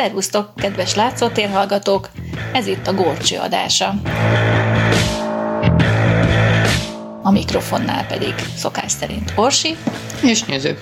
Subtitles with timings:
[0.00, 2.10] Szervusztok, kedves látszótérhallgatók!
[2.52, 3.94] Ez itt a Górcső adása.
[7.22, 9.76] A mikrofonnál pedig szokás szerint Orsi
[10.22, 10.78] és néző.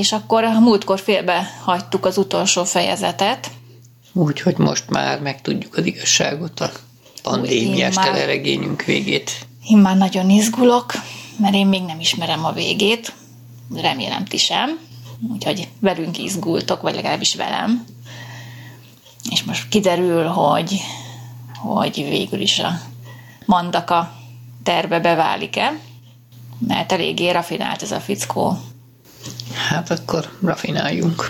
[0.00, 3.50] És akkor a múltkor félbe hagytuk az utolsó fejezetet.
[4.12, 6.70] Úgyhogy most már megtudjuk az igazságot, a
[7.22, 9.46] pandémiás már- teleregényünk végét.
[9.68, 10.92] Én már nagyon izgulok,
[11.36, 13.12] mert én még nem ismerem a végét.
[13.74, 14.78] Remélem ti sem.
[15.32, 17.84] Úgyhogy velünk izgultok, vagy legalábbis velem.
[19.30, 20.80] És most kiderül, hogy,
[21.58, 22.80] hogy végül is a
[23.44, 24.12] mandaka
[24.62, 25.78] terve beválik-e.
[26.58, 28.58] Mert eléggé rafinált ez a fickó.
[29.68, 31.28] Hát akkor rafináljunk.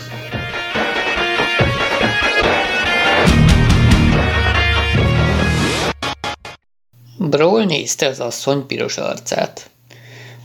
[7.18, 9.70] Brawl nézte az asszony piros arcát.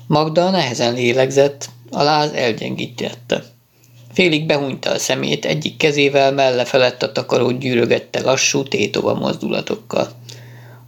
[0.07, 3.43] Magda nehezen lélegzett, a láz elgyengítette.
[4.13, 10.11] Félig behúnyta a szemét, egyik kezével melle felett a takarót gyűrögette lassú, tétova mozdulatokkal.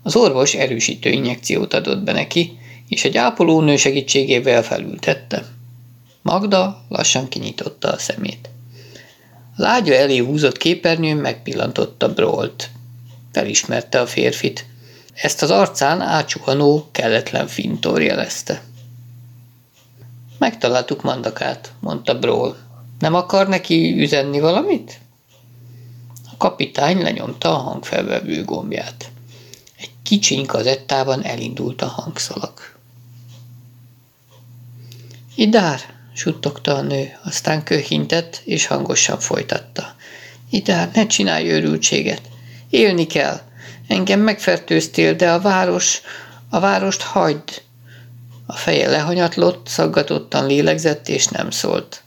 [0.03, 5.56] Az orvos erősítő injekciót adott be neki, és egy ápolónő segítségével felültette.
[6.28, 8.50] Magda lassan kinyitotta a szemét.
[9.56, 12.70] A lágya elé húzott képernyőn megpillantotta Brolt.
[13.31, 14.66] Felismerte a férfit.
[15.14, 18.61] Ezt az arcán átsuhanó, kelletlen fintor jelezte.
[20.38, 22.55] Megtaláltuk Mandakát, mondta Brawl.
[23.00, 25.00] Nem akar neki üzenni valamit?
[26.31, 29.11] A kapitány lenyomta a hangfelvevő gombját.
[29.78, 32.53] Egy kicsiny kazettában elindult a hangszalag.
[35.36, 39.95] Idár, suttogta a nő, aztán köhintett, és hangosan folytatta.
[40.50, 42.22] Idár, ne csinálj őrültséget.
[42.70, 43.39] Élni kell.
[43.88, 46.02] Engem megfertőztél, de a város,
[46.50, 47.61] a várost hagyd.
[48.45, 52.02] A feje lehanyatlott, szaggatottan lélegzett, és nem szólt.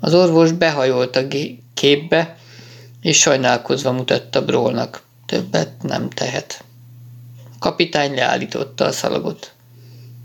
[0.00, 1.26] Az orvos behajolt a
[1.74, 2.36] képbe,
[3.00, 5.02] és sajnálkozva mutatta Brólnak.
[5.26, 6.64] Többet nem tehet.
[7.54, 9.52] A kapitány leállította a szalagot.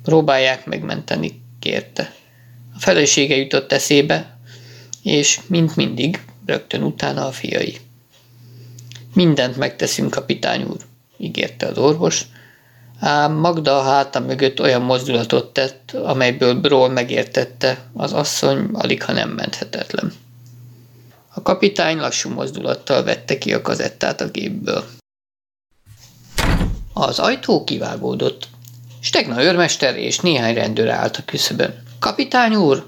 [0.03, 2.13] Próbálják megmenteni, kérte.
[2.79, 4.37] A felesége jutott eszébe,
[5.03, 7.77] és, mint mindig, rögtön utána a fiai.
[9.13, 10.77] Mindent megteszünk, kapitány úr,
[11.17, 12.25] ígérte az orvos,
[12.99, 19.11] ám Magda a háta mögött olyan mozdulatot tett, amelyből Bról megértette, az asszony alig ha
[19.11, 20.13] nem menthetetlen.
[21.33, 24.85] A kapitány lassú mozdulattal vette ki a kazettát a gépből.
[26.93, 28.47] Az ajtó kivágódott.
[28.99, 31.87] Stegna őrmester és néhány rendőr állt a küszöbön.
[31.99, 32.87] Kapitány úr!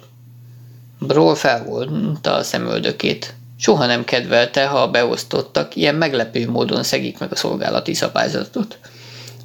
[1.00, 3.34] Bról felvonta a szemöldökét.
[3.58, 8.80] Soha nem kedvelte, ha a beosztottak ilyen meglepő módon szegik meg a szolgálati szabályzatot.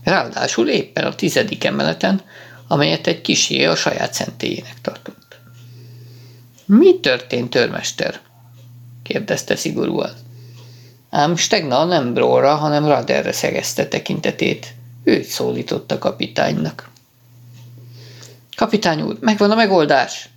[0.04, 2.20] Ráadásul éppen a tizedik emeleten,
[2.68, 5.38] amelyet egy kisé a saját szentélyének tartott.
[6.64, 8.20] Mi történt, törmester?
[9.02, 10.10] kérdezte szigorúan.
[11.10, 14.74] Ám Stegna nem Bróra, hanem Raderre szegezte tekintetét.
[15.04, 16.90] Őt szólította kapitánynak.
[18.56, 20.28] Kapitány úr, megvan a megoldás?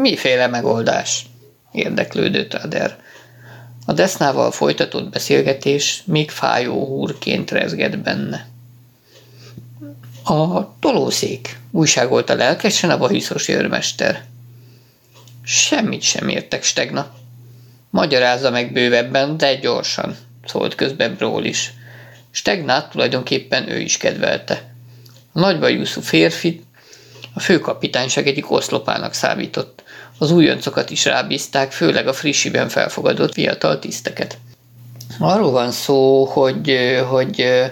[0.00, 1.26] Miféle megoldás?
[1.72, 2.98] érdeklődött Rader.
[3.86, 8.46] A desznával folytatott beszélgetés még fájó húrként rezgett benne.
[10.24, 14.24] A tolószék, újságolta lelkesen a bajuszos őrmester.
[15.42, 17.14] Semmit sem értek, Stegna.
[17.90, 21.72] Magyarázza meg bővebben, de gyorsan, szólt közben Bról is.
[22.30, 24.72] Stegnát tulajdonképpen ő is kedvelte.
[25.32, 26.64] A nagybajuszú férfi
[27.34, 29.82] a főkapitányság egyik oszlopának számított.
[30.18, 34.38] Az újoncokat is rábízták, főleg a frissiben felfogadott fiatal tiszteket.
[35.18, 37.62] Arról van szó, hogy, hogy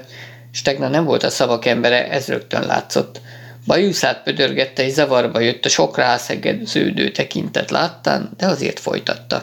[0.53, 3.21] Stegna nem volt a szavak embere, ez rögtön látszott.
[3.67, 9.43] Bajuszát pödörgette, és zavarba jött a sok rászegeződő tekintet láttán, de azért folytatta.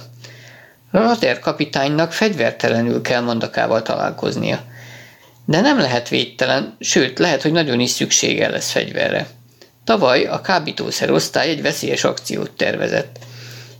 [0.91, 4.59] Rater kapitánynak fegyvertelenül kell mandakával találkoznia.
[5.45, 9.27] De nem lehet védtelen, sőt, lehet, hogy nagyon is szüksége lesz fegyverre.
[9.89, 13.19] Tavaly a kábítószer osztály egy veszélyes akciót tervezett.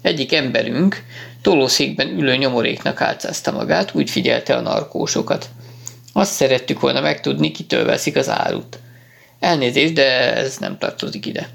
[0.02, 1.04] Egyik emberünk
[1.42, 5.50] tolószékben ülő nyomoréknak álcázta magát, úgy figyelte a narkósokat.
[6.14, 8.80] Azt szerettük volna megtudni, kitől veszik az árut.
[9.40, 11.50] Elnézést, de ez nem tartozik ide.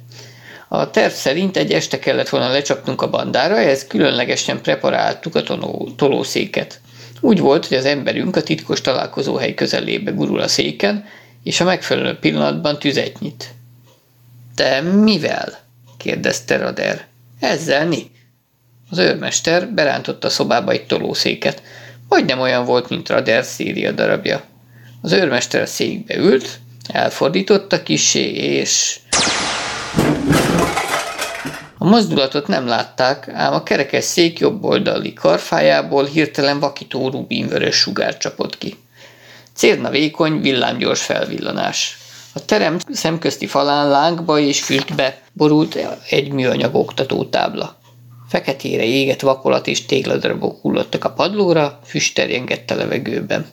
[0.69, 5.89] A terv szerint egy este kellett volna lecsapnunk a bandára, ehhez különlegesen preparáltuk a tonó,
[5.97, 6.81] tolószéket.
[7.21, 11.05] Úgy volt, hogy az emberünk a titkos találkozóhely közelébe gurul a széken,
[11.43, 13.55] és a megfelelő pillanatban tüzet nyit.
[14.55, 15.59] Te mivel?
[15.97, 17.07] kérdezte Rader.
[17.41, 18.11] Ezzel ni.
[18.91, 21.63] Az őrmester berántotta a szobába egy tolószéket.
[22.09, 24.43] Majdnem olyan volt, mint Rader Szíria darabja.
[25.03, 26.59] Az őrmester a székbe ült,
[26.89, 28.99] elfordította kisé, és...
[31.79, 38.17] A mozdulatot nem látták, ám a kerekes szék jobb oldali karfájából hirtelen vakító rubinvörös sugár
[38.17, 38.77] csapott ki.
[39.55, 41.99] Cérna vékony, villámgyors felvillanás.
[42.37, 45.79] A terem szemközti falán lángba és füstbe borult
[46.09, 47.79] egy műanyag oktatótábla.
[48.29, 53.47] Feketére égett vakolat és tégladarabok hullottak a padlóra, füst terjengett a levegőben.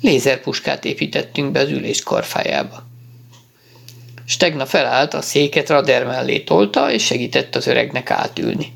[0.00, 2.82] Lézerpuskát építettünk be az ülés karfájába.
[4.24, 8.72] Stegna felállt, a széket rader mellé tolta, és segített az öregnek átülni.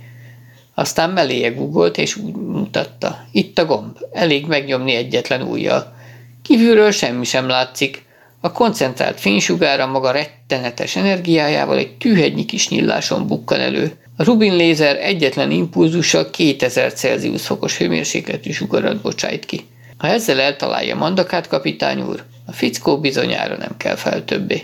[0.74, 3.26] Aztán melléje gugolt, és úgy mutatta.
[3.32, 5.94] Itt a gomb, elég megnyomni egyetlen ujjal.
[6.42, 8.05] Kívülről semmi sem látszik.
[8.46, 13.92] A koncentrált fénysugára maga rettenetes energiájával egy tűhegynyi kis nyilláson bukkan elő.
[14.16, 19.66] A Rubin lézer egyetlen impulzussal 2000 Celsius fokos hőmérsékletű sugarat bocsájt ki.
[19.98, 24.62] Ha ezzel eltalálja Mandakát, kapitány úr, a fickó bizonyára nem kell fel többé.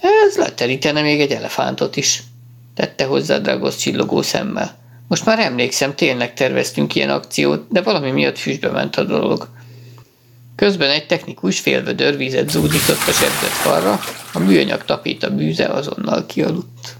[0.00, 2.22] Ez leterítene még egy elefántot is,
[2.74, 4.78] tette hozzá Dragos csillogó szemmel.
[5.08, 9.48] Most már emlékszem, tényleg terveztünk ilyen akciót, de valami miatt füstbe ment a dolog.
[10.56, 14.00] Közben egy technikus félvödör vizet zúdított a sebzett falra,
[14.32, 16.96] a műanyag tapéta bűze azonnal kialudt.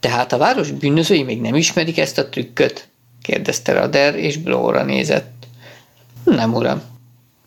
[0.00, 2.88] Tehát a város bűnözői még nem ismerik ezt a trükköt?
[3.22, 5.46] kérdezte Rader, és Blóra nézett.
[6.24, 6.82] Nem, uram.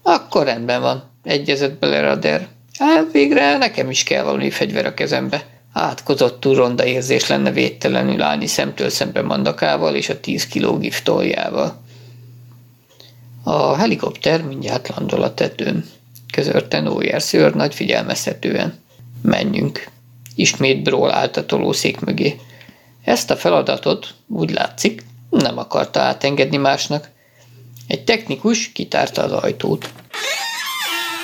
[0.01, 2.48] Akkor rendben van, egyezett bele Rader.
[2.80, 5.45] Hát végre nekem is kell valami fegyver a kezembe.
[5.74, 11.82] Átkozottú ronda érzés lenne védtelenül állni szemtől szembe mandakával és a 10 kiló giftoljával.
[13.43, 15.85] A helikopter mindjárt landol a tetőn.
[16.31, 18.79] Közörte szőr nagy figyelmeztetően.
[19.21, 19.87] Menjünk.
[20.35, 22.39] Ismét Bról állt a tolószék mögé.
[23.03, 27.09] Ezt a feladatot, úgy látszik, nem akarta átengedni másnak.
[27.87, 29.89] Egy technikus kitárta az ajtót.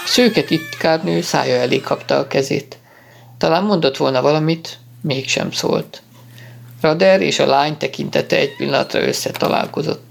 [0.05, 2.77] Szőke titkárnő szája elé kapta a kezét.
[3.37, 6.01] Talán mondott volna valamit, mégsem szólt.
[6.81, 10.08] Rader és a lány tekintete egy pillanatra összetalálkozott.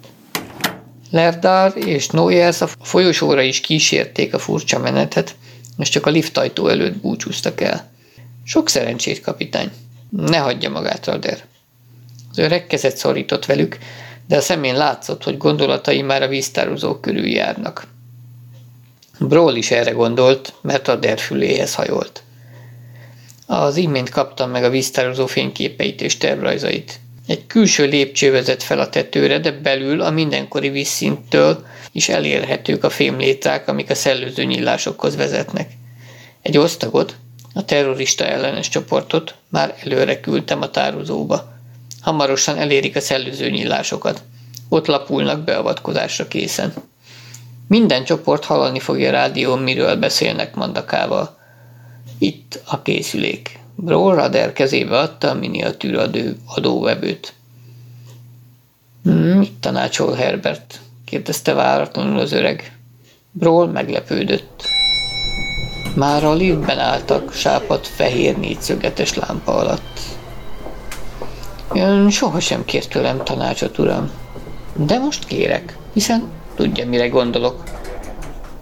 [1.10, 5.34] Lerdár és Noyers a folyosóra is kísérték a furcsa menetet,
[5.78, 7.90] és csak a liftajtó előtt búcsúztak el.
[8.44, 9.70] Sok szerencsét, kapitány.
[10.10, 11.44] Ne hagyja magát, Rader.
[12.30, 13.78] Az öreg kezet szorított velük,
[14.26, 17.86] de a szemén látszott, hogy gondolatai már a víztározók körül járnak.
[19.18, 22.22] Brawl is erre gondolt, mert a derfüléhez hajolt.
[23.46, 27.00] Az imént kaptam meg a víztározó fényképeit és tervrajzait.
[27.28, 32.90] Egy külső lépcső vezet fel a tetőre, de belül a mindenkori vízszinttől is elérhetők a
[32.90, 35.70] fémlétrák, amik a szellőző nyílásokhoz vezetnek.
[36.42, 37.16] Egy osztagot,
[37.54, 41.52] a terrorista ellenes csoportot már előre küldtem a tározóba.
[42.00, 44.22] Hamarosan elérik a szellőző nyílásokat.
[44.68, 46.72] Ott lapulnak beavatkozásra készen.
[47.66, 51.38] Minden csoport hallani fogja a rádión, miről beszélnek Mandakával.
[52.18, 53.58] Itt a készülék.
[53.80, 57.32] Brawl Radar kezébe adta a miniatűr adó, adóvevőt.
[59.36, 60.80] Mit tanácsol Herbert?
[61.04, 62.76] kérdezte váratlanul az öreg.
[63.30, 64.64] Brawl meglepődött.
[65.94, 69.98] Már a liftben álltak sápat fehér négyszögetes lámpa alatt.
[71.74, 74.10] Ön sohasem kért tőlem tanácsot, uram.
[74.76, 77.62] De most kérek, hiszen Tudja, mire gondolok.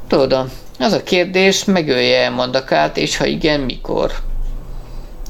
[0.07, 4.26] Tudom, az a kérdés, megölje-e Mandakát, és ha igen, mikor?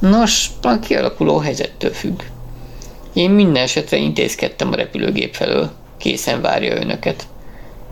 [0.00, 2.21] Nos, a kialakuló helyzettől függ.
[3.12, 5.71] Én minden esetre intézkedtem a repülőgép felől.
[5.97, 7.26] Készen várja önöket.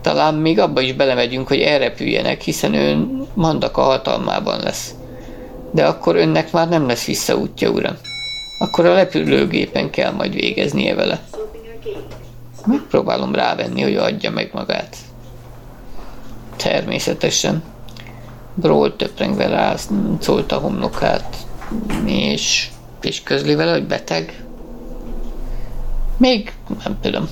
[0.01, 4.95] Talán még abba is belemegyünk, hogy elrepüljenek, hiszen ön Mandaka hatalmában lesz.
[5.71, 7.97] De akkor önnek már nem lesz visszaútja, uram.
[8.59, 11.23] Akkor a repülőgépen kell majd végeznie vele.
[12.67, 14.97] Megpróbálom rávenni, hogy adja meg magát.
[16.57, 17.63] Természetesen.
[18.55, 19.75] Bról töprengve rá
[20.21, 21.37] szólt a homlokát,
[22.07, 22.69] és,
[23.01, 24.45] és közli vele, hogy beteg.
[26.17, 26.53] Még
[26.85, 27.29] nem tudom.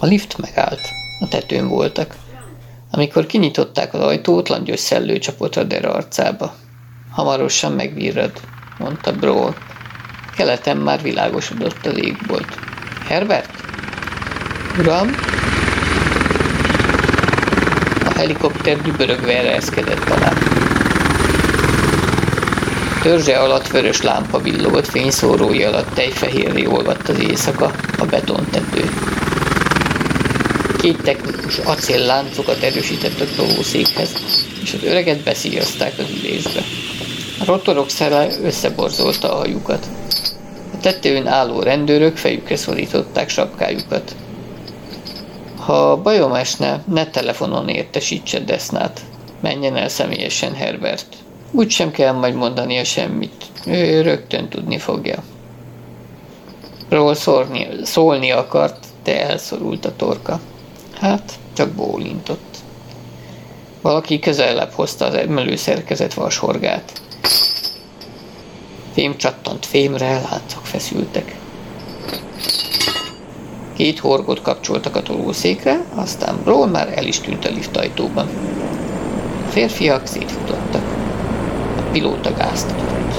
[0.00, 0.80] A lift megállt.
[1.20, 2.16] A tetőn voltak.
[2.90, 6.54] Amikor kinyitották az ajtót, langyos szellő csapott a der arcába.
[7.10, 8.32] Hamarosan megvirrad,
[8.78, 9.54] mondta Brawl.
[10.36, 12.54] Keleten már világosodott a légbolt.
[13.06, 13.50] Herbert?
[14.78, 15.08] Uram?
[18.04, 20.45] A helikopter dübörögve ereszkedett alá.
[23.06, 28.90] Törzse alatt vörös lámpa villogott fényszórója alatt tejfehérre olvadt az éjszaka, a betontető.
[30.78, 34.10] Két technikus acélláncokat erősített a tolószékhez,
[34.62, 36.60] és az öreget beszíjazták az ülésbe.
[37.40, 39.86] A rotorok szele összeborzolta a hajukat.
[40.74, 44.14] A tetőn álló rendőrök fejükre szorították sapkájukat.
[45.56, 49.00] Ha bajom esne, ne telefonon értesítse Desznát.
[49.40, 51.06] Menjen el személyesen Herbert.
[51.50, 53.44] Úgy sem kell majd mondania semmit.
[53.66, 55.22] Ő rögtön tudni fogja.
[56.88, 60.40] Ról szólni, szólni akart, de elszorult a torka.
[61.00, 62.56] Hát, csak bólintott.
[63.80, 66.92] Valaki közelebb hozta az emelő szerkezet vasorgát.
[68.92, 71.36] Fém csattant fémre, láncok feszültek.
[73.76, 78.28] Két horgot kapcsoltak a tolószékre, aztán Brawl már el is tűnt a lift ajtóban.
[79.46, 80.95] A férfiak szétfutottak.
[81.96, 83.14] Pilóta gázt adott.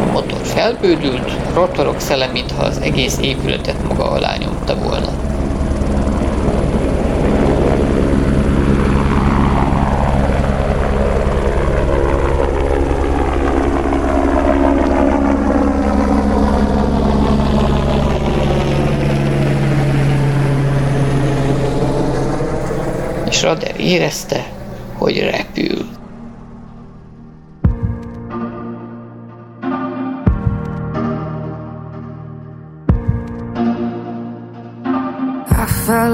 [0.00, 5.08] A motor felbődült, a rotorok szele, mintha az egész épületet maga alá nyomta volna.
[23.30, 24.46] Schrader érezte,
[24.98, 25.99] hogy repül.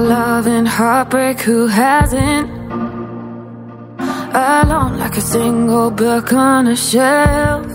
[0.07, 2.49] Love and heartbreak, who hasn't?
[4.33, 7.67] Alone like a single book on a shelf.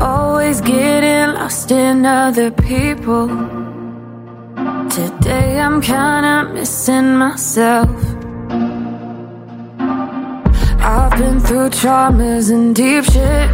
[0.00, 3.28] Always getting lost in other people.
[4.88, 7.96] Today I'm kinda missing myself.
[10.80, 13.50] I've been through traumas and deep shit.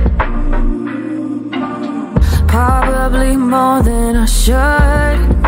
[2.47, 5.42] Probably more than I should.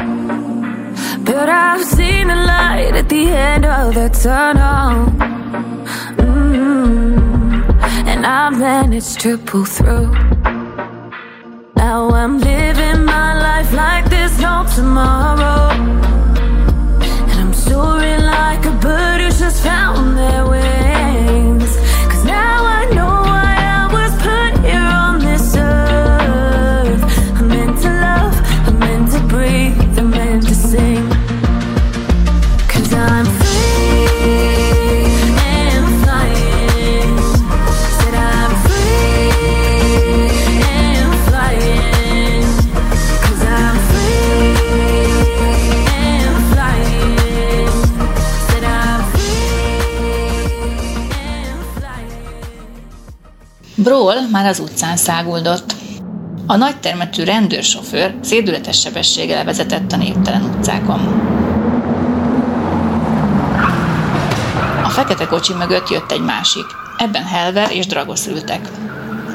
[1.35, 5.11] But I've seen the light at the end of the tunnel.
[6.17, 7.79] Mm-hmm.
[8.09, 10.13] And I've managed to pull through.
[11.77, 15.71] Now I'm living my life like there's no tomorrow.
[17.31, 18.94] And I'm soaring like a bird
[54.95, 55.75] utcán száguldott.
[56.47, 61.01] A nagytermetű rendőrsofőr szédületes sebességgel vezetett a névtelen utcákon.
[64.85, 66.65] A fekete kocsi mögött jött egy másik.
[66.97, 68.69] Ebben Helver és Dragos ültek.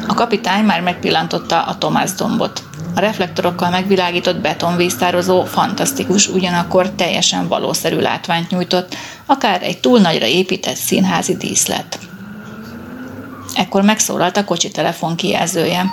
[0.07, 2.63] A kapitány már megpillantotta a Tomás dombot.
[2.95, 10.75] A reflektorokkal megvilágított betonvíztározó fantasztikus, ugyanakkor teljesen valószerű látványt nyújtott, akár egy túl nagyra épített
[10.75, 12.08] színházi díszlet.
[13.59, 15.85] Ekkor megszólalt a kocsi telefon kijelzője.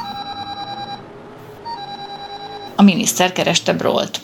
[2.77, 4.21] A miniszter kereste Brolt.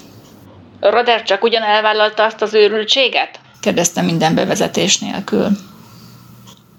[0.81, 3.41] Roder csak ugyan elvállalta azt az őrültséget?
[3.61, 5.49] kérdezte minden bevezetés nélkül.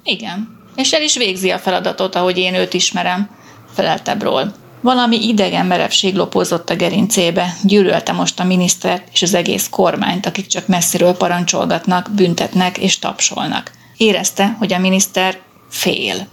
[0.04, 3.30] Igen, és el is végzi a feladatot, ahogy én őt ismerem,
[3.74, 4.52] felelte Broll.
[4.82, 10.48] Valami idegen merevség lopózott a gerincébe, gyűlölte most a minisztert és az egész kormányt, akik
[10.48, 13.72] csak messziről parancsolgatnak, büntetnek és tapsolnak.
[13.98, 15.38] Érezte, hogy a miniszter
[15.70, 16.28] fél.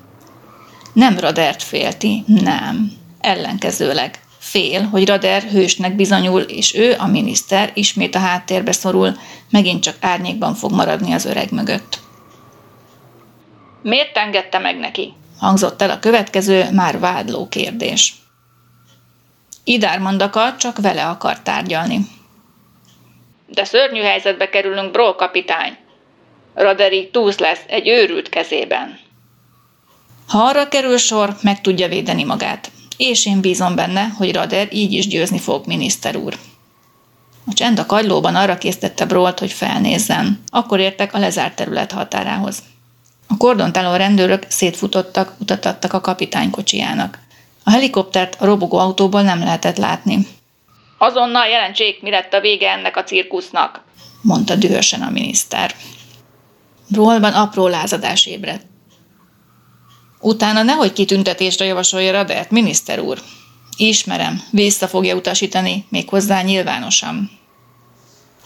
[0.92, 2.92] Nem Radert félti, nem.
[3.20, 4.20] Ellenkezőleg.
[4.38, 9.16] Fél, hogy Rader hősnek bizonyul, és ő, a miniszter, ismét a háttérbe szorul,
[9.50, 11.98] megint csak árnyékban fog maradni az öreg mögött.
[13.82, 15.14] Miért engedte meg neki?
[15.40, 18.14] hangzott el a következő, már vádló kérdés.
[19.64, 21.98] Idár Mandaka csak vele akar tárgyalni.
[23.46, 25.76] De szörnyű helyzetbe kerülünk, Bro kapitány.
[26.54, 28.98] Raderi túsz lesz egy őrült kezében.
[30.30, 32.70] Ha arra kerül sor, meg tudja védeni magát.
[32.96, 36.36] És én bízom benne, hogy Rader így is győzni fog, miniszter úr.
[37.46, 40.42] A csend a kagylóban arra késztette Brolt, hogy felnézzen.
[40.46, 42.62] Akkor értek a lezárt terület határához.
[43.28, 47.18] A kordontáló rendőrök szétfutottak, utatattak a kapitány kocsijának.
[47.64, 50.26] A helikoptert a robogó autóból nem lehetett látni.
[50.98, 53.82] Azonnal jelentsék, mi lett a vége ennek a cirkusznak,
[54.22, 55.74] mondta dühösen a miniszter.
[56.88, 58.68] Brolban apró lázadás ébredt.
[60.20, 63.22] Utána nehogy kitüntetésre javasolja Radert, miniszter úr.
[63.76, 67.30] Ismerem, vissza fogja utasítani, méghozzá nyilvánosan.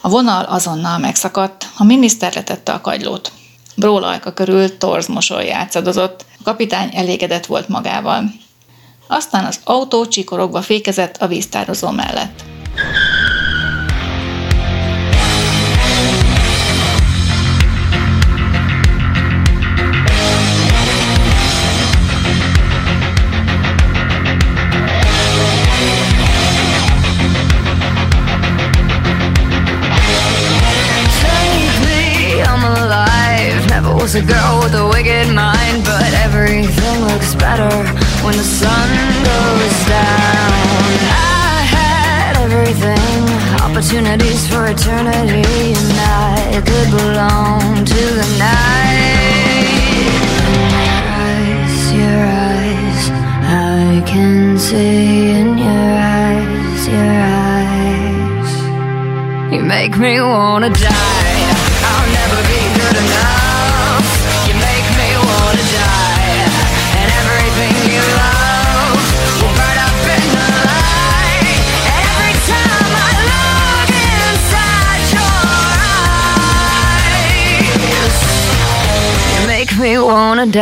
[0.01, 3.31] A vonal azonnal megszakadt, a miniszter letette a kagylót.
[3.75, 8.23] Bról ajka körül torz mosoly játszadozott, a kapitány elégedett volt magával.
[9.07, 12.43] Aztán az autó csikorogva fékezett a víztározó mellett.
[43.85, 49.45] Opportunities for eternity, and I could belong to the night.
[51.21, 57.11] Eyes, your eyes, I can see in your eyes, your
[57.51, 58.53] eyes.
[59.53, 61.24] You make me wanna die.
[80.45, 80.61] Taste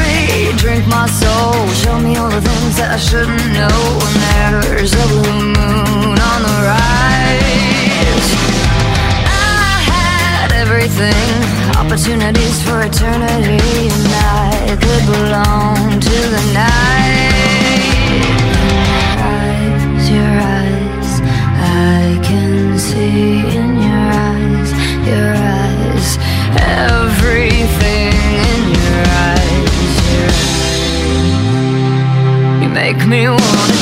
[0.00, 3.70] me, drink my soul, show me all the things that I shouldn't know.
[4.02, 8.28] When there's a blue moon on the rise,
[9.24, 11.30] I had everything,
[11.78, 15.81] opportunities for eternity, and I could belong
[33.02, 33.81] like me one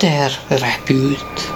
[0.00, 1.52] Rader repült.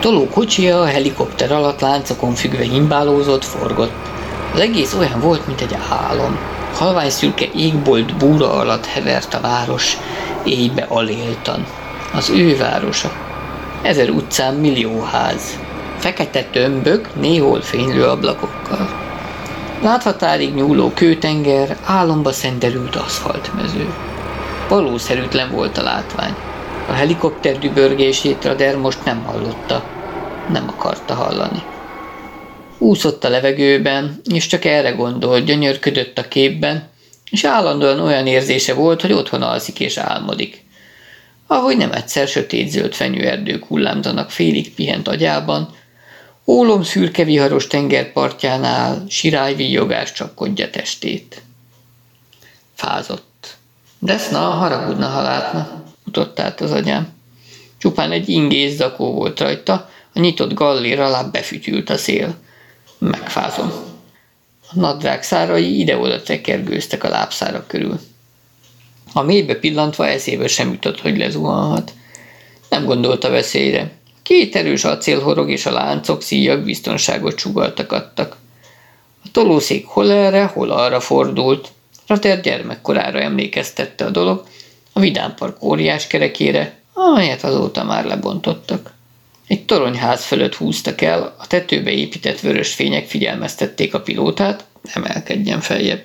[0.00, 4.08] Toló kocsia a helikopter alatt láncokon függve himbálózott, forgott.
[4.54, 6.38] Az egész olyan volt, mint egy álom.
[6.74, 9.96] Halvány szürke égbolt búra alatt hevert a város,
[10.44, 11.66] éjbe aléltan.
[12.14, 13.12] Az ő városa.
[13.82, 15.58] Ezer utcán millió ház.
[15.98, 18.88] Fekete tömbök, néhol fénylő ablakokkal.
[19.82, 23.94] Láthatárig nyúló kőtenger, álomba szenderült aszfaltmező.
[24.68, 26.34] Valószerűtlen volt a látvány.
[26.90, 29.84] A helikopter dübörgését Rader most nem hallotta,
[30.48, 31.62] nem akarta hallani.
[32.78, 36.88] Úszott a levegőben, és csak erre gondolt, gyönyörködött a képben,
[37.30, 40.64] és állandóan olyan érzése volt, hogy otthon alszik és álmodik.
[41.46, 45.74] Ahogy nem egyszer sötét-zöld fenyőerdők hullámzanak félig pihent agyában,
[46.46, 51.42] ólom szürke viharos tengerpartjánál sirályvíjogás csapkodja testét.
[52.74, 53.56] Fázott.
[53.98, 57.08] Deszna haragudna, ha látna futott át az agyám.
[57.78, 62.34] Csupán egy ingész zakó volt rajta, a nyitott gallér alá befütyült a szél.
[62.98, 63.72] Megfázom.
[64.72, 68.00] A nadrág szárai ide-oda tekergőztek a lábszára körül.
[69.12, 71.92] A mélybe pillantva eszébe sem jutott, hogy lezuhanhat.
[72.68, 73.90] Nem gondolta veszélyre.
[74.22, 78.36] Két erős acélhorog és a láncok szíjak biztonságot csugaltak adtak.
[79.24, 81.68] A tolószék hol erre, hol arra fordult.
[82.06, 84.44] Rater gyermekkorára emlékeztette a dolog,
[85.00, 88.92] a vidámpark óriás kerekére, amelyet azóta már lebontottak.
[89.46, 96.04] Egy toronyház fölött húztak el, a tetőbe épített vörös fények figyelmeztették a pilótát, emelkedjen feljebb.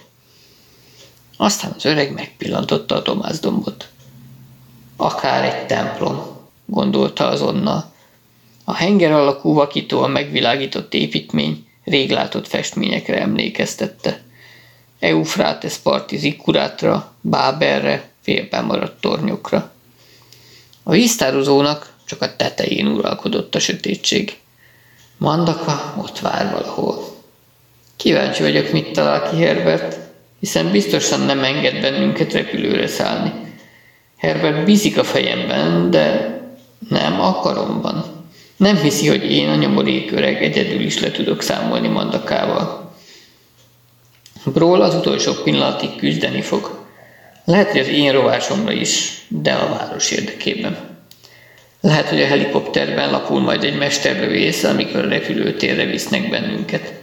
[1.38, 3.88] Aztán az öreg megpillantotta a Tomás dombot.
[4.96, 7.94] Akár egy templom, gondolta azonnal.
[8.64, 14.22] A henger alakú vakítóan megvilágított építmény rég látott festményekre emlékeztette.
[15.00, 19.72] Eufrates parti zikkurátra, Báberre, félben maradt tornyokra.
[20.84, 24.38] A víztározónak csak a tetején uralkodott a sötétség.
[25.18, 27.16] Mandaka ott vár valahol.
[27.96, 29.98] Kíváncsi vagyok, mit talál ki Herbert,
[30.40, 33.32] hiszen biztosan nem enged bennünket repülőre szállni.
[34.18, 36.40] Herbert bízik a fejemben, de
[36.90, 38.06] nem akaromban.
[38.58, 42.94] Nem hiszi, hogy én a nyomorék öreg egyedül is le tudok számolni mandakával.
[44.46, 46.85] Bról az utolsó pillanatig küzdeni fog.
[47.46, 50.78] Lehet, hogy az én rovásomra is, de a város érdekében.
[51.82, 56.94] Lehet, hogy a helikopterben lapul majd egy mesterlövész, amikor a repülőtérre visznek bennünket.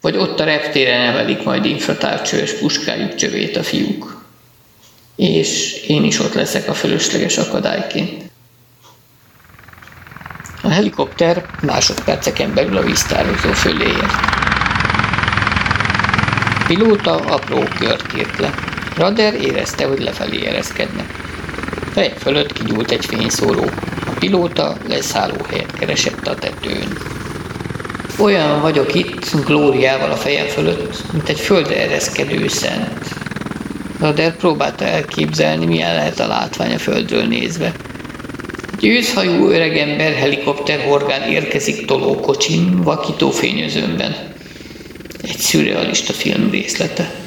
[0.00, 4.24] Vagy ott a reptéren emelik majd infratárcsős puskájuk csövét a fiúk.
[5.16, 8.22] És én is ott leszek a fölösleges akadályként.
[10.62, 14.14] A helikopter másodperceken belül a víztározó fölé ért.
[16.66, 18.54] Pilóta apró kört írt le.
[19.00, 21.06] Rader érezte, hogy lefelé ereszkednek.
[21.92, 23.64] Fej fölött kigyúlt egy fényszóró.
[24.06, 26.98] A pilóta leszállóhelyet keresett a tetőn.
[28.18, 33.04] Olyan vagyok itt, glóriával a fejem fölött, mint egy földre ereszkedő szent.
[34.00, 37.72] Rader próbálta elképzelni, milyen lehet a látvány a földről nézve.
[38.78, 44.16] Győzhajú öregember helikopter horgán érkezik tolókocsin, vakító fényözőmben.
[45.22, 47.19] Egy szürrealista film részlete.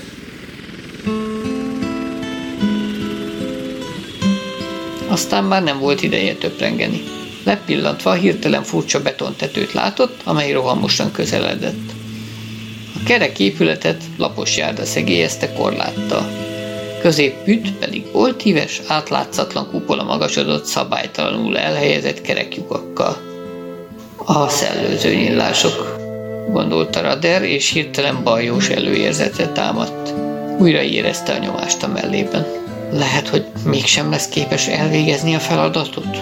[5.14, 7.04] Aztán már nem volt ideje töprengeni.
[7.44, 11.92] Lepillantva hirtelen furcsa betontetőt látott, amely rohamosan közeledett.
[12.96, 16.30] A kerek épületet lapos járda szegélyezte korláttal.
[17.02, 23.18] Középütt pedig oltíves, átlátszatlan kupola magasodott szabálytalanul elhelyezett kereklyukakkal.
[24.26, 25.98] A szellőző nyillások,
[26.52, 30.14] gondolta Rader, és hirtelen bajós előérzete támadt.
[30.60, 32.63] Újra érezte a nyomást a mellében.
[32.94, 36.18] Lehet, hogy mégsem lesz képes elvégezni a feladatot?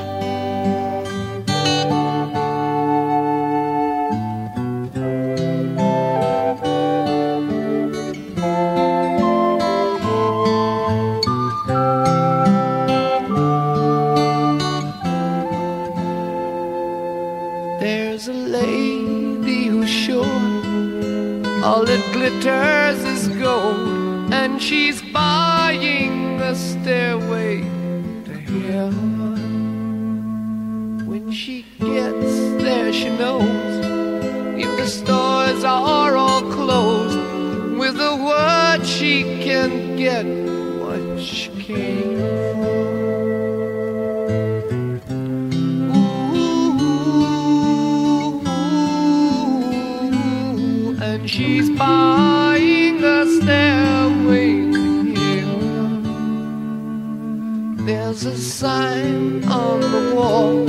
[57.86, 60.66] There's a sign on the wall,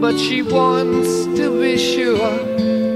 [0.00, 2.36] but she wants to be sure.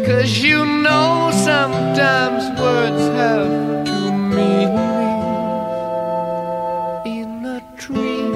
[0.04, 4.74] Cause you know sometimes words have two meanings.
[7.06, 8.30] In a tree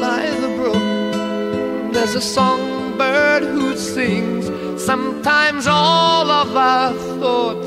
[0.00, 4.46] by the brook, there's a songbird who sings.
[4.84, 7.65] Sometimes all of our thoughts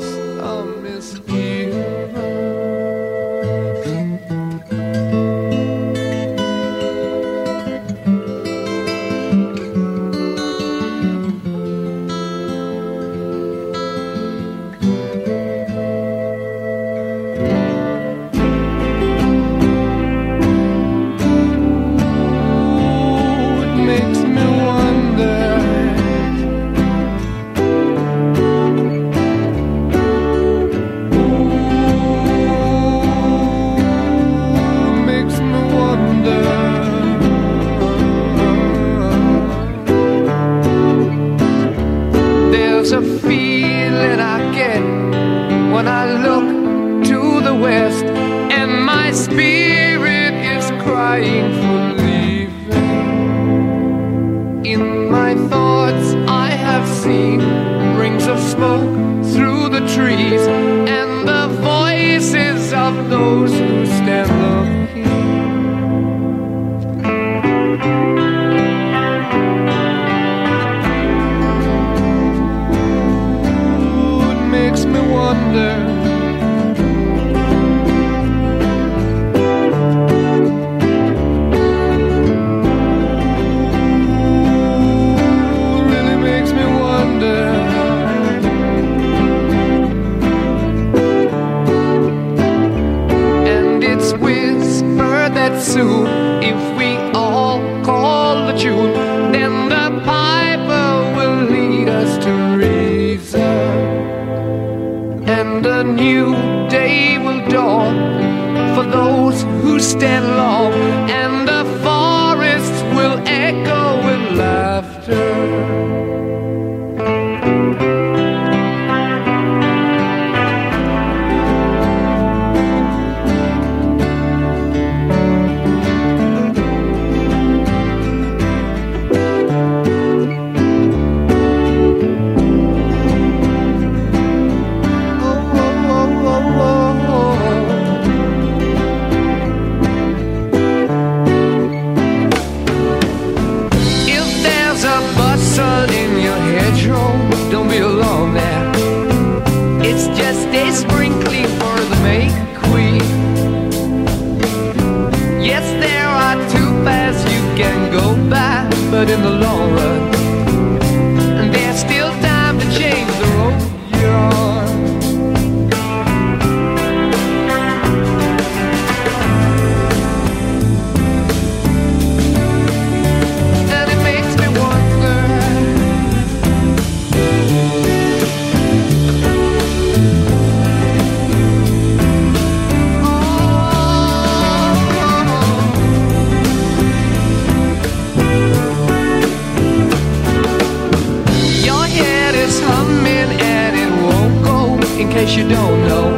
[195.36, 196.09] you don't know.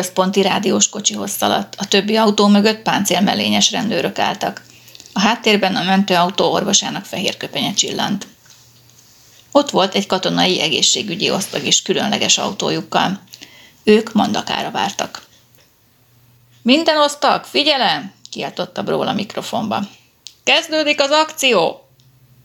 [0.00, 4.62] Központi rádiós kocsihoz szaladt, a többi autó mögött páncélmellényes rendőrök álltak.
[5.12, 8.26] A háttérben a mentőautó orvosának fehér köpenye csillant.
[9.50, 13.20] Ott volt egy katonai egészségügyi osztag is különleges autójukkal.
[13.84, 15.22] Ők mandakára vártak.
[16.62, 18.12] Minden osztag, figyelem!
[18.30, 19.80] kiáltotta Bról a mikrofonba.
[20.44, 21.88] Kezdődik az akció!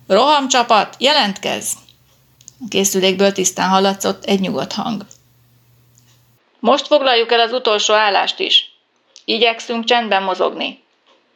[0.07, 1.71] Rohamcsapat, jelentkezz!
[2.65, 5.05] A készülékből tisztán hallatszott egy nyugodt hang.
[6.65, 8.71] Most foglaljuk el az utolsó állást is.
[9.25, 10.84] Igyekszünk csendben mozogni.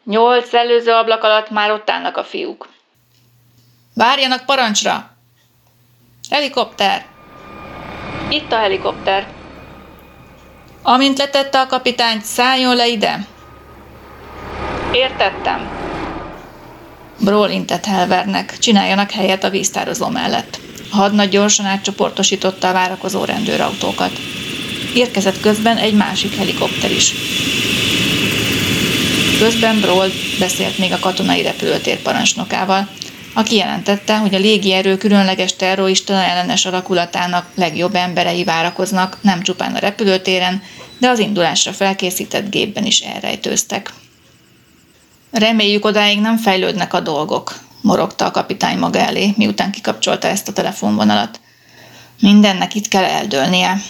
[0.03, 2.69] Nyolc előző ablak alatt már ott állnak a fiúk.
[3.93, 5.11] Várjanak parancsra!
[6.29, 7.05] Helikopter!
[8.29, 9.27] Itt a helikopter.
[10.81, 13.27] Amint letette a kapitányt, szálljon le ide.
[14.91, 15.69] Értettem.
[17.19, 20.59] Brawl intett Helvernek, csináljanak helyet a víztározó mellett.
[20.91, 24.11] A hadnagy gyorsan átcsoportosította a várakozó rendőrautókat.
[24.93, 27.13] Érkezett közben egy másik helikopter is.
[29.39, 32.89] Közben Brawl beszélt még a katonai repülőtér parancsnokával,
[33.33, 39.79] aki jelentette, hogy a légierő különleges terrorista ellenes alakulatának legjobb emberei várakoznak nem csupán a
[39.79, 40.63] repülőtéren,
[40.97, 43.93] de az indulásra felkészített gépben is elrejtőztek.
[45.31, 50.53] Reméljük odáig nem fejlődnek a dolgok, morogta a kapitány maga elé, miután kikapcsolta ezt a
[50.53, 51.39] telefonvonalat.
[52.19, 53.81] Mindennek itt kell eldőlnie.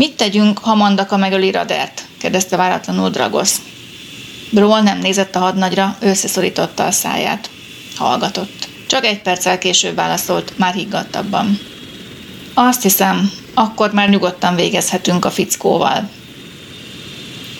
[0.00, 2.04] Mit tegyünk, ha Mandaka megöli Radert?
[2.18, 3.60] kérdezte váratlanul Dragosz.
[4.50, 7.50] Brawl nem nézett a hadnagyra, összeszorította a száját.
[7.96, 8.68] Hallgatott.
[8.86, 11.58] Csak egy perccel később válaszolt, már higgadtabban.
[12.54, 16.08] Azt hiszem, akkor már nyugodtan végezhetünk a fickóval.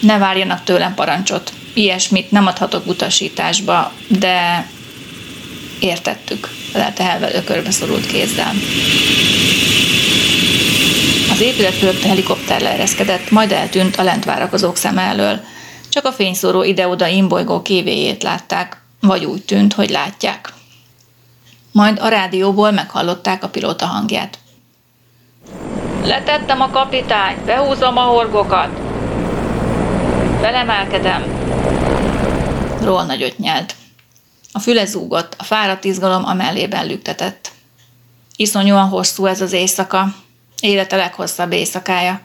[0.00, 1.53] Ne várjanak tőlem parancsot.
[1.74, 4.66] Ilyesmit nem adhatok utasításba, de
[5.81, 8.53] értettük, felelte Helvel ökörbe szorult kézzel.
[11.40, 15.40] Az épület fölött helikopter leereszkedett, majd eltűnt a lent várakozók szeme elől.
[15.88, 20.53] Csak a fényszóró ide-oda imbolygó kévéjét látták, vagy úgy tűnt, hogy látják.
[21.72, 24.38] Majd a rádióból meghallották a pilóta hangját.
[26.05, 28.68] Letettem a kapitányt, behúzom a horgokat.
[30.40, 31.24] Felemelkedem.
[32.83, 33.74] Ról nagyot nyelt.
[34.53, 37.50] A füle zúgott, a fáradt izgalom a mellében lüktetett.
[38.37, 40.09] Iszonyúan hosszú ez az éjszaka,
[40.61, 42.20] élete leghosszabb éjszakája.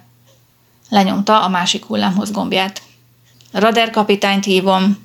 [0.90, 2.82] Lenyomta a másik hullámhoz gombját.
[3.52, 4.98] Rader kapitányt hívom.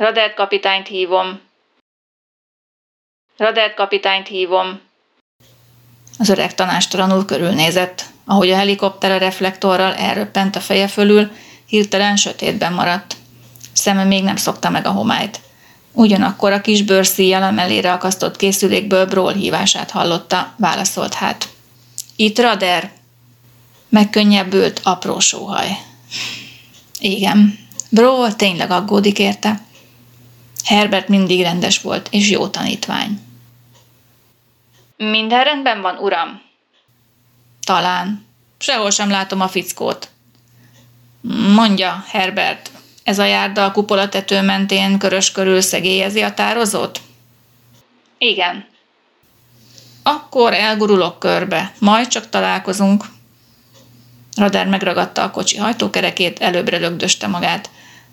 [0.00, 1.40] Radert kapitányt hívom.
[3.36, 4.80] Radert kapitányt hívom.
[6.18, 8.04] Az öreg tanástalanul körülnézett.
[8.24, 11.30] Ahogy a helikopter a reflektorral elröppent a feje fölül,
[11.66, 13.16] hirtelen sötétben maradt.
[13.72, 15.40] Szeme még nem szokta meg a homályt.
[15.92, 21.48] Ugyanakkor a kis bőrszíjjal a mellére akasztott készülékből Bról hívását hallotta, válaszolt hát.
[22.16, 22.90] Itt Rader?
[23.88, 25.68] Megkönnyebbült apró sóhaj.
[26.98, 27.58] Igen,
[27.90, 29.68] Bról tényleg aggódik érte.
[30.64, 33.20] Herbert mindig rendes volt, és jó tanítvány.
[34.96, 36.42] Minden rendben van, uram?
[37.64, 38.26] Talán.
[38.58, 40.08] Sehol sem látom a fickót.
[41.54, 42.70] Mondja, Herbert,
[43.02, 47.00] ez a járda a kupola tető mentén körös körül szegélyezi a tározót?
[48.18, 48.66] Igen.
[50.02, 53.04] Akkor elgurulok körbe, majd csak találkozunk.
[54.36, 57.70] Radár megragadta a kocsi hajtókerekét, előbbre lögdöste magát.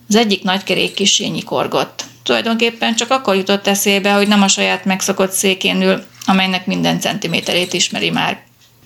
[0.07, 2.03] Az egyik nagy kerék kisé korgott.
[2.27, 7.73] Tulajdonképpen csak akkor jutott eszébe, hogy nem a saját megszokott székén ül, amelynek minden centiméterét
[7.73, 8.39] ismeri már.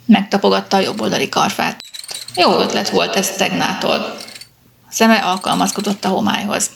[0.06, 1.84] Megtapogatta a jobboldali karfát.
[2.36, 3.94] Jó ötlet volt ez Tegnától.
[3.94, 4.18] A
[4.90, 6.70] szeme alkalmazkodott a homályhoz.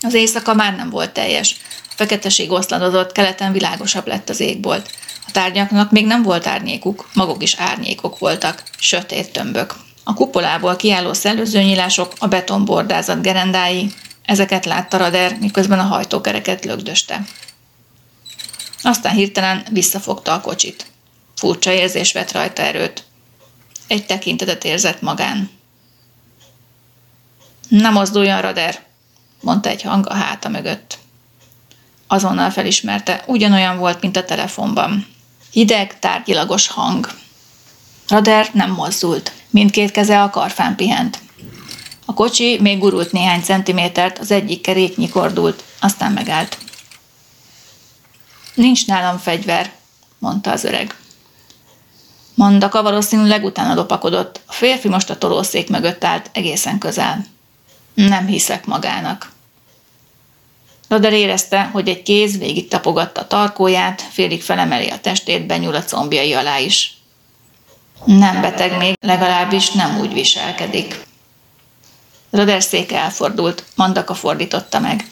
[0.00, 1.56] Az éjszaka már nem volt teljes.
[1.88, 4.90] A feketeség oszladozott, keleten világosabb lett az égbolt.
[5.26, 9.74] A tárgyaknak még nem volt árnyékuk, maguk is árnyékok voltak, sötét tömbök.
[10.04, 13.92] A kupolából kiálló szellőzőnyílások, a betonbordázat gerendái,
[14.24, 17.24] ezeket látta Rader, miközben a hajtókereket lögdöste.
[18.82, 20.86] Aztán hirtelen visszafogta a kocsit.
[21.36, 23.04] Furcsa érzés vett rajta erőt.
[23.86, 25.50] Egy tekintetet érzett magán.
[27.68, 28.82] Nem mozduljon, Rader,
[29.40, 30.98] mondta egy hang a háta mögött.
[32.06, 35.06] Azonnal felismerte, ugyanolyan volt, mint a telefonban.
[35.50, 37.08] Hideg, tárgyilagos hang.
[38.08, 39.32] Rader nem mozdult.
[39.50, 41.21] Mindkét keze a karfán pihent.
[42.04, 46.58] A kocsi még gurult néhány centimétert, az egyik kerék nyikordult, aztán megállt.
[48.54, 49.72] Nincs nálam fegyver,
[50.18, 50.96] mondta az öreg.
[52.34, 54.40] Mandaka valószínűleg utána lopakodott.
[54.46, 57.24] A férfi most a tolószék mögött állt, egészen közel.
[57.94, 59.30] Nem hiszek magának.
[60.88, 65.84] Loder érezte, hogy egy kéz végig tapogatta a tarkóját, félig felemeli a testét, benyúl a
[65.84, 66.96] combjai alá is.
[68.04, 71.06] Nem beteg még, legalábbis nem úgy viselkedik.
[72.32, 75.08] Loder széke elfordult, Mandaka fordította meg.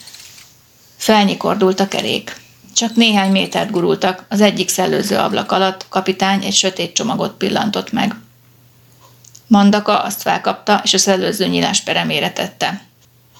[0.97, 2.37] Felnyikordult a kerék.
[2.75, 8.15] Csak néhány métert gurultak, az egyik szellőző ablak alatt kapitány egy sötét csomagot pillantott meg.
[9.47, 12.83] Mandaka azt felkapta, és a szellőző nyílás peremére tette.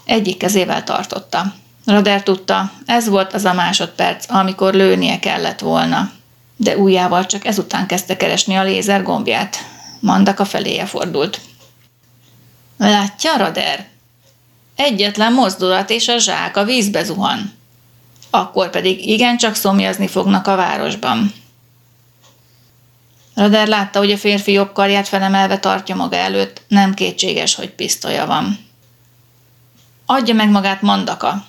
[0.05, 1.53] Egyik kezével tartotta.
[1.85, 6.11] Rader tudta, ez volt az a másodperc, amikor lőnie kellett volna.
[6.55, 9.57] De újjával csak ezután kezdte keresni a lézer gombját.
[9.99, 11.39] Mandaka feléje fordult.
[12.81, 13.87] Látja, Rader?
[14.75, 17.59] Egyetlen mozdulat, és a zsák a vízbe zuhan
[18.31, 21.33] akkor pedig igencsak szomjazni fognak a városban.
[23.35, 28.25] Rader látta, hogy a férfi jobb karját felemelve tartja maga előtt, nem kétséges, hogy pisztolya
[28.25, 28.69] van.
[30.05, 31.45] Adja meg magát Mandaka.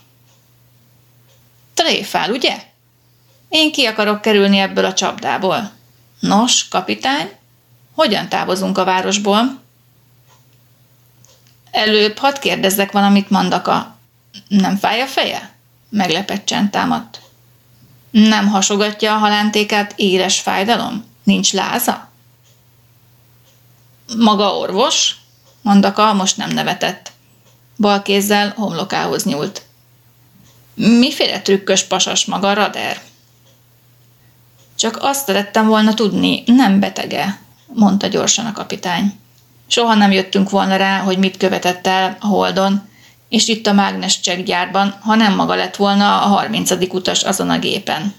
[1.74, 2.56] Tréfál, ugye?
[3.48, 5.70] Én ki akarok kerülni ebből a csapdából.
[6.20, 7.30] Nos, kapitány,
[7.94, 9.60] hogyan távozunk a városból?
[11.72, 13.96] Előbb hadd kérdezzek valamit, Mandaka.
[14.48, 15.50] Nem fáj a feje?
[15.88, 17.20] Meglepett csend támadt.
[18.10, 21.04] Nem hasogatja a halántékát éles fájdalom?
[21.22, 22.10] Nincs láza?
[24.16, 25.16] Maga orvos?
[25.62, 27.12] Mandaka most nem nevetett.
[27.76, 29.62] Bal kézzel homlokához nyúlt.
[30.74, 33.00] Miféle trükkös pasas maga, Rader?
[34.74, 39.20] Csak azt szerettem volna tudni, nem betege, mondta gyorsan a kapitány.
[39.72, 42.88] Soha nem jöttünk volna rá, hogy mit követett el a holdon,
[43.28, 47.58] és itt a mágnes gyárban, ha nem maga lett volna a harmincadik utas azon a
[47.58, 48.14] gépen.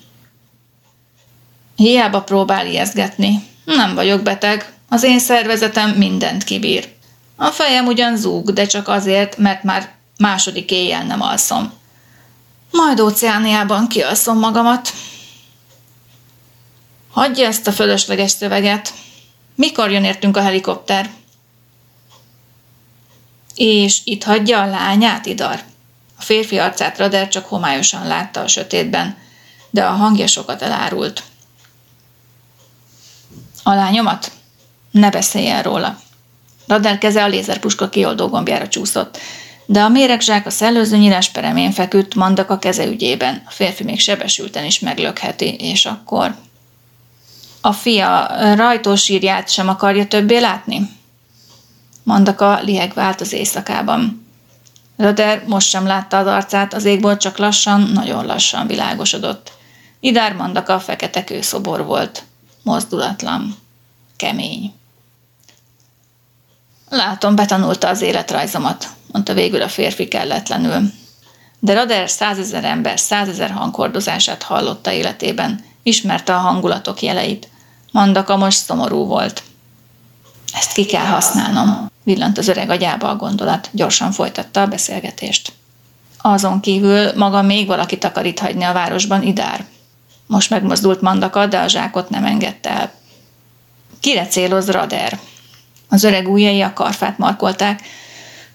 [1.75, 3.43] Hiába próbál ijeszgetni.
[3.65, 6.89] Nem vagyok beteg, az én szervezetem mindent kibír.
[7.35, 11.73] A fejem ugyan zúg, de csak azért, mert már második éjjel nem alszom.
[12.71, 14.93] Majd óceániában kialszom magamat.
[17.11, 18.93] Hagyja ezt a fölösleges szöveget.
[19.55, 21.09] Mikor jön értünk a helikopter?
[23.55, 25.59] És itt hagyja a lányát, Idar?
[26.19, 29.17] A férfi arcát Rader csak homályosan látta a sötétben,
[29.69, 31.23] de a hangja sokat elárult.
[33.63, 34.31] A lányomat?
[34.91, 35.99] Ne beszéljen róla.
[36.67, 39.17] Rader keze a lézerpuska kioldó gombjára csúszott,
[39.65, 43.41] de a méregzsák a szellőző nyílás peremén feküdt, mandak a keze ügyében.
[43.45, 46.35] A férfi még sebesülten is meglökheti, és akkor...
[47.61, 50.89] A fia rajtósírját sem akarja többé látni?
[52.03, 54.27] Mandaka lieg vált az éjszakában.
[54.97, 59.51] Röder most sem látta az arcát, az égbolt csak lassan, nagyon lassan világosodott.
[59.99, 62.23] Idár Mandaka fekete kőszobor volt.
[62.63, 63.55] Mozdulatlan.
[64.15, 64.73] Kemény.
[66.89, 70.91] Látom, betanulta az életrajzomat, mondta végül a férfi kelletlenül.
[71.59, 77.47] De Rader százezer ember százezer hangkordozását hallotta életében, ismerte a hangulatok jeleit.
[77.91, 79.43] Mandaka most szomorú volt.
[80.53, 85.53] Ezt ki kell használnom, villant az öreg agyába a gondolat, gyorsan folytatta a beszélgetést.
[86.17, 89.65] Azon kívül maga még valakit takarít hagyni a városban, Idár.
[90.27, 92.91] Most megmozdult Mandaka, de a zsákot nem engedte el.
[93.99, 95.19] Kire céloz Rader?
[95.89, 97.81] Az öreg ujjai a karfát markolták,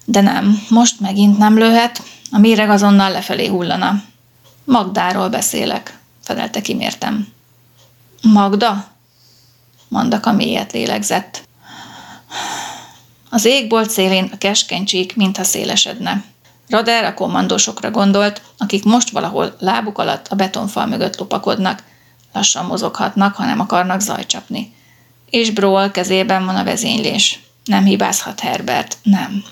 [0.05, 4.03] de nem, most megint nem lőhet, a méreg azonnal lefelé hullana.
[4.65, 7.29] Magdáról beszélek, felelte kimértem.
[8.23, 8.87] Magda?
[9.89, 11.48] Mandaka mélyet lélegzett.
[13.31, 16.25] Az égbolt szélén a keskeny csík mintha szélesedne.
[16.69, 21.83] Rader a kommandósokra gondolt, akik most valahol lábuk alatt a betonfal mögött lopakodnak,
[22.33, 24.73] lassan mozoghatnak, ha nem akarnak zajcsapni.
[25.31, 27.41] És Broll kezében van a vezénylés.
[27.65, 29.43] Nem hibázhat Herbert, nem.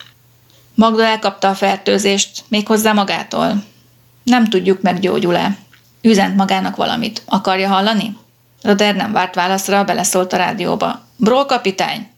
[0.75, 3.65] Magda elkapta a fertőzést, méghozzá magától.
[4.23, 5.57] Nem tudjuk, meggyógyul-e.
[6.03, 7.23] Üzent magának valamit.
[7.27, 8.17] Akarja hallani?
[8.63, 11.01] Roder nem várt válaszra, beleszólt a rádióba.
[11.17, 12.15] Bról kapitány!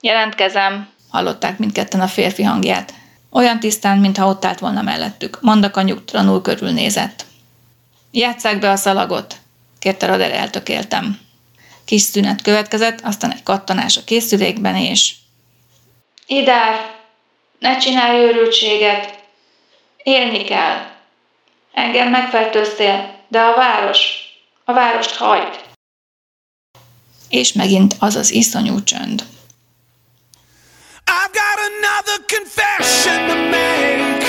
[0.00, 2.94] Jelentkezem, hallották mindketten a férfi hangját.
[3.30, 5.38] Olyan tisztán, mintha ott állt volna mellettük.
[5.40, 7.24] Mandaka nyugtalanul körülnézett.
[8.10, 9.36] Játsszák be a szalagot,
[9.78, 11.18] kérte Roder eltökéltem.
[11.84, 15.14] Kis szünet következett, aztán egy kattanás a készülékben, és...
[16.26, 16.96] Idár,
[17.58, 19.18] ne csinálj őrültséget!
[20.02, 20.86] Élni kell!
[21.72, 23.98] Engem megfertőztél, de a város,
[24.64, 25.60] a várost hagyd!
[27.28, 29.24] És megint az az iszonyú csönd.
[31.10, 34.27] I've got another confession to make.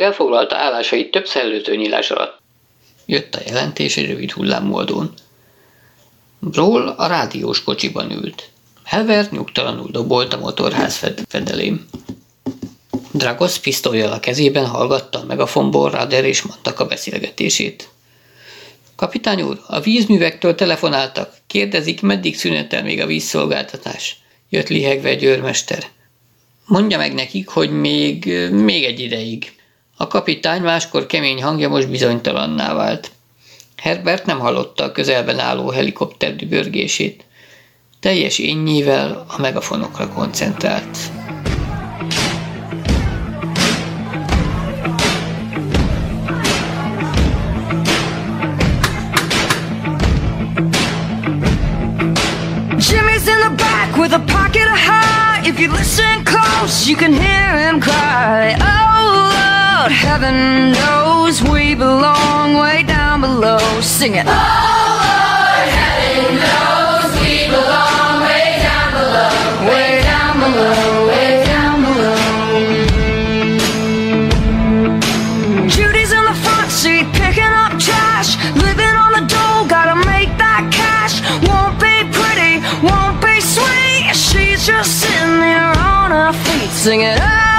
[0.00, 2.38] Kommandóztag elfoglalta állásait több szellőző nyílás alatt.
[3.06, 5.12] Jött a jelentés egy rövid hullámmoldón.
[6.38, 8.48] Brawl a rádiós kocsiban ült.
[8.84, 11.88] Helvert nyugtalanul dobolt a motorház fed- fedelém.
[13.12, 17.88] Dragos pisztolyjal a kezében hallgatta a megafonból Rader és mondtak a beszélgetését.
[18.96, 21.34] Kapitány úr, a vízművektől telefonáltak.
[21.46, 24.16] Kérdezik, meddig szünetel még a vízszolgáltatás.
[24.48, 25.84] Jött lihegve egy őrmester.
[26.66, 29.59] Mondja meg nekik, hogy még, még egy ideig.
[30.00, 33.10] A kapitány máskor kemény hangja most bizonytalanná vált.
[33.76, 37.24] Herbert nem hallotta a közelben álló helikopter dübörgését.
[38.00, 40.98] Teljes énnyével a megafonokra koncentrált.
[52.88, 55.48] Jimmy's in the back with a pocket of high.
[55.48, 58.56] If you listen close, you can hear him cry.
[58.60, 59.49] Oh!
[59.80, 63.80] Lord, heaven knows we belong way down below.
[63.80, 64.26] Sing it.
[64.28, 69.32] Oh Lord, heaven knows we belong way down below.
[69.72, 72.20] Way down below, way down below.
[75.66, 78.36] Judy's in the front seat, picking up trash.
[78.60, 81.24] Living on the dole, gotta make that cash.
[81.48, 84.12] Won't be pretty, won't be sweet.
[84.12, 87.49] She's just sitting there on her feet, singing, Oh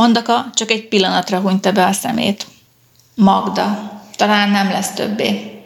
[0.00, 2.46] Mandaka csak egy pillanatra hunyta be a szemét.
[3.14, 5.60] Magda, talán nem lesz többé.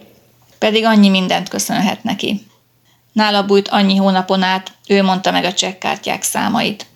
[0.59, 2.47] Pedig annyi mindent köszönhet neki.
[3.13, 6.87] Nála bújt annyi hónapon át, ő mondta meg a csekkártyák számait.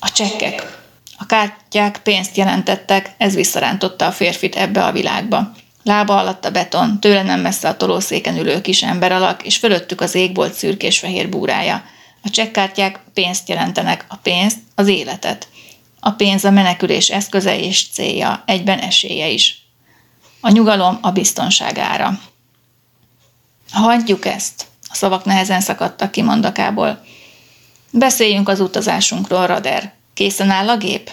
[0.00, 0.78] A csekkek.
[1.18, 5.52] A kártyák pénzt jelentettek, ez visszarántotta a férfit ebbe a világba.
[5.82, 10.14] Lába alatt a beton, tőle nem messze a tolószéken ülő kis emberalak, és fölöttük az
[10.14, 11.84] égbolt szürkés-fehér búrája.
[12.22, 15.50] A csekkártyák pénzt jelentenek, a pénzt, az életet.
[16.04, 19.66] A pénz a menekülés eszköze és célja, egyben esélye is.
[20.40, 22.18] A nyugalom a biztonságára.
[23.72, 24.66] Hagyjuk ezt.
[24.88, 27.04] A szavak nehezen szakadtak ki mondakából.
[27.90, 29.92] Beszéljünk az utazásunkról, Rader.
[30.14, 31.10] Készen áll a gép?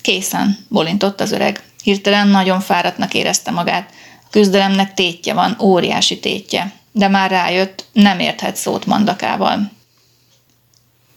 [0.00, 1.62] Készen, bolintott az öreg.
[1.82, 3.90] Hirtelen nagyon fáradtnak érezte magát.
[4.22, 6.72] A küzdelemnek tétje van, óriási tétje.
[6.92, 9.70] De már rájött, nem érthet szót mandakával.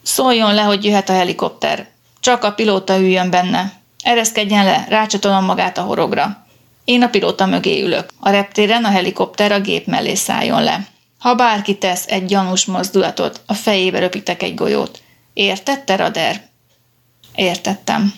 [0.01, 1.91] Szóljon le, hogy jöhet a helikopter.
[2.24, 3.71] Csak a pilóta üljön benne.
[4.03, 6.45] Ereszkedjen le, rácsatolom magát a horogra.
[6.84, 8.09] Én a pilóta mögé ülök.
[8.19, 10.88] A reptéren a helikopter a gép mellé szálljon le.
[11.19, 15.01] Ha bárki tesz egy gyanús mozdulatot, a fejébe röpítek egy golyót.
[15.34, 16.47] Értette, Rader?
[17.36, 18.13] Értettem.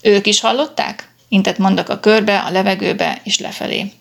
[0.00, 1.12] Ők is hallották?
[1.28, 3.92] Intett mondak a körbe, a levegőbe és lefelé.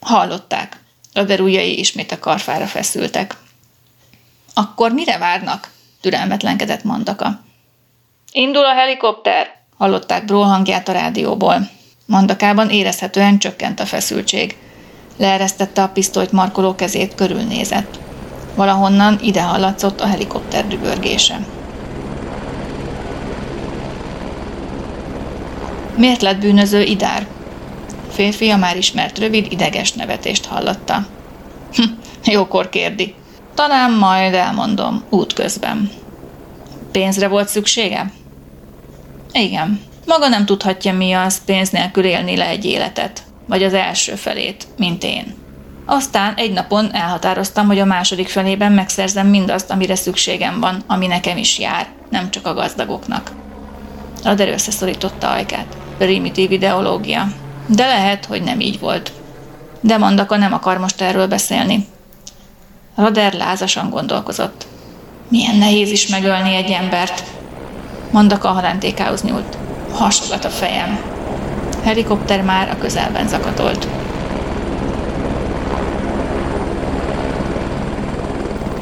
[0.00, 0.80] Hallották.
[1.12, 3.36] Rader ujjai ismét a karfára feszültek.
[4.54, 5.70] Akkor mire várnak?
[6.00, 7.50] Türelmetlenkedett Mandaka.
[8.34, 9.46] Indul a helikopter!
[9.78, 11.68] Hallották Bról hangját a rádióból.
[12.06, 14.56] Mandakában érezhetően csökkent a feszültség.
[15.16, 17.98] Leeresztette a pisztolyt markoló kezét, körülnézett.
[18.54, 21.46] Valahonnan ide hallatszott a helikopter dübörgése.
[25.96, 27.26] Miért lett bűnöző Idár?
[28.10, 31.06] Férfi a már ismert rövid, ideges nevetést hallotta.
[31.74, 31.82] Hm,
[32.24, 33.14] jókor kérdi.
[33.54, 35.90] Talán majd elmondom, útközben.
[36.92, 38.12] Pénzre volt szüksége?
[39.32, 39.80] Igen.
[40.06, 43.22] Maga nem tudhatja, mi az pénz nélkül élni le egy életet.
[43.46, 45.34] Vagy az első felét, mint én.
[45.86, 51.36] Aztán egy napon elhatároztam, hogy a második felében megszerzem mindazt, amire szükségem van, ami nekem
[51.36, 53.30] is jár, nem csak a gazdagoknak.
[54.24, 55.76] Rader összeszorította ajkát.
[55.98, 57.32] Primitív ideológia.
[57.66, 59.12] De lehet, hogy nem így volt.
[59.80, 61.86] De Mandaka nem akar most erről beszélni.
[62.94, 64.66] Rader lázasan gondolkozott.
[65.28, 67.24] Milyen nehéz is megölni egy embert.
[68.12, 69.56] Mandaka a halántékához nyúlt.
[69.92, 70.98] Hasonlat a fejem.
[71.82, 73.86] Helikopter már a közelben zakatolt.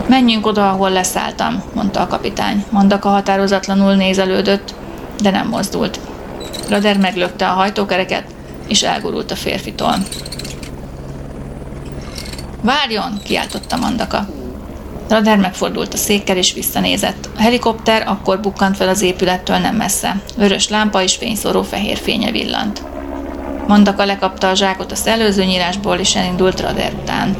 [0.07, 2.64] Menjünk oda, ahol leszálltam, mondta a kapitány.
[2.70, 4.74] Mandaka határozatlanul nézelődött,
[5.20, 6.01] de nem mozdult.
[6.68, 8.24] Rader meglökte a hajtókereket,
[8.66, 9.95] és elgurult a férfitól.
[12.62, 14.26] Várjon, kiáltotta Mandaka.
[15.11, 17.29] Rader megfordult a székkel és visszanézett.
[17.37, 20.23] A helikopter akkor bukkant fel az épülettől nem messze.
[20.37, 22.83] Vörös lámpa és fényszóró fehér fénye villant.
[23.67, 27.37] Mandaka lekapta a zsákot a szellőző nyílásból, és elindult Rader után.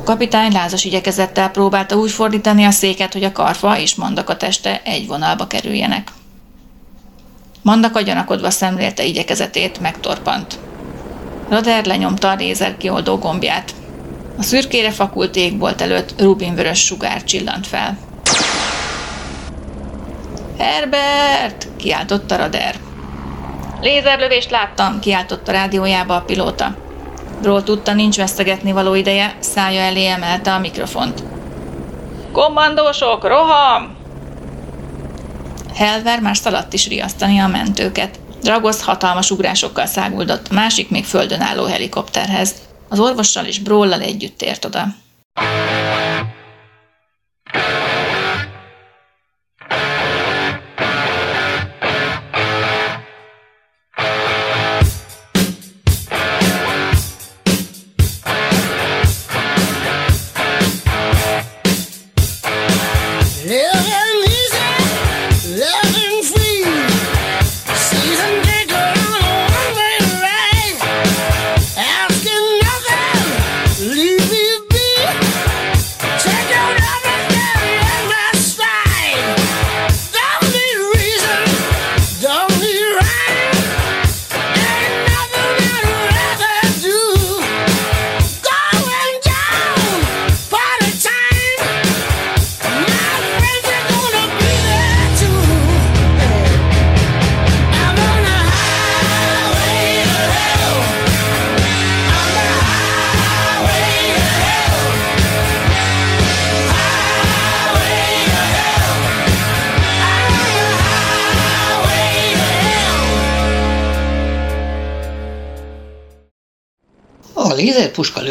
[0.00, 4.80] A kapitány lázas igyekezettel próbálta úgy fordítani a széket, hogy a karfa és Mandaka teste
[4.84, 6.12] egy vonalba kerüljenek.
[7.62, 10.58] Manda gyanakodva szemlélte igyekezetét, megtorpant.
[11.48, 13.74] Rader lenyomta a lézer kioldó gombját.
[14.38, 17.98] A szürkére fakult égbolt előtt rubinvörös sugár csillant fel.
[20.58, 21.66] Herbert!
[21.76, 22.74] kiáltotta Rader.
[23.80, 26.76] Lézerlövést láttam, kiáltott a rádiójába a pilóta.
[27.42, 31.22] Ról tudta, nincs vesztegetni való ideje, szája elé emelte a mikrofont.
[32.32, 33.96] Kommandósok, roham!
[35.74, 38.18] Helver már szaladt is riasztani a mentőket.
[38.42, 42.54] Dragosz hatalmas ugrásokkal száguldott a másik még földön álló helikopterhez.
[42.92, 44.86] Az orvossal és Bróllal együtt ért oda.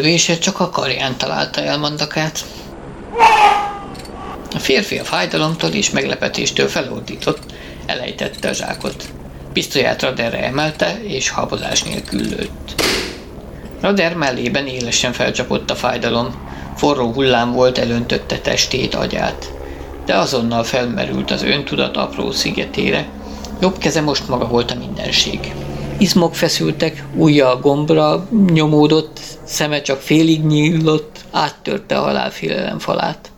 [0.01, 2.45] Lövése csak a karján találta el mandakát.
[4.55, 7.39] A férfi a fájdalomtól és meglepetéstől felordított,
[7.85, 9.05] elejtette a zsákot.
[9.53, 12.83] Pisztolyát Raderre emelte, és habozás nélkül lőtt.
[13.81, 19.51] Rader mellében élesen felcsapott a fájdalom, forró hullám volt elöntötte testét, agyát.
[20.05, 23.07] De azonnal felmerült az öntudat apró szigetére,
[23.59, 25.53] jobb keze most maga volt a mindenség.
[26.01, 33.31] Izmok feszültek, ujja a gombra nyomódott, szeme csak félig nyílott, áttörte a halálfélelem falát.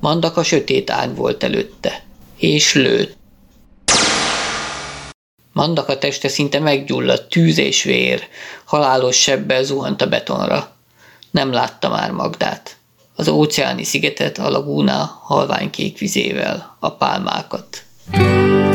[0.00, 2.04] Mandak a sötét ág volt előtte,
[2.36, 3.16] és lőtt.
[5.52, 8.22] Mandak a teste szinte meggyulladt, tűz és vér,
[8.64, 10.70] halálos sebbel zuhant a betonra.
[11.30, 12.76] Nem látta már Magdát.
[13.14, 17.82] Az óceáni szigetet, a lagúna halványkék vizével, a pálmákat.
[18.12, 18.65] take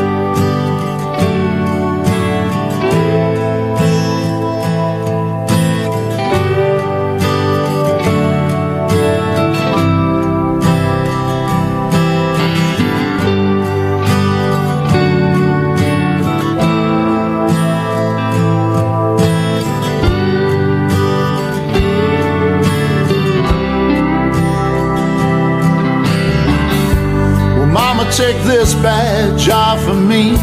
[28.72, 30.36] this badge off of me.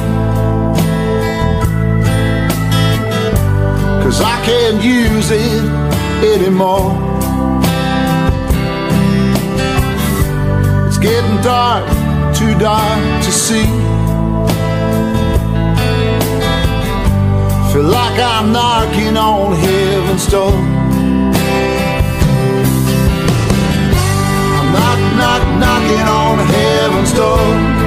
[4.04, 5.64] Cause I can't use it
[6.24, 6.92] anymore.
[10.88, 11.86] It's getting dark,
[12.36, 13.66] too dark to see.
[17.72, 20.54] Feel like I'm knocking on heaven's door.
[24.58, 27.79] I'm knock, knock, knocking on heaven's door.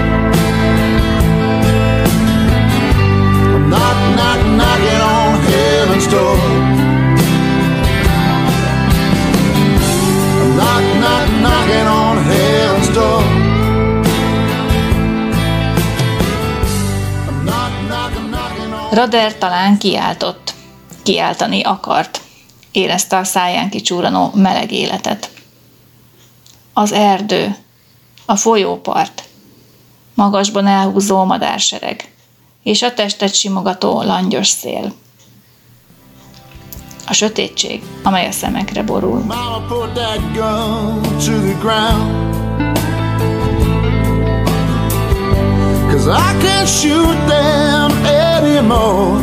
[4.16, 6.06] Knock, knock, knocking on heaven's
[19.38, 20.54] talán kiáltott.
[21.02, 22.20] Kiáltani akart.
[22.72, 25.30] Érezte a száján kicsúranó meleg életet.
[26.72, 27.56] Az erdő,
[28.26, 29.24] a folyópart,
[30.14, 32.11] magasban elhúzó madársereg,
[32.62, 34.92] és a testet simogató langyos szél.
[37.06, 39.24] A sötétség, amely a szemekre borul.
[45.90, 49.20] Cause I can't shoot them anymore.